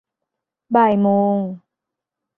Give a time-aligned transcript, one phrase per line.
[0.75, 1.37] บ่ายโมง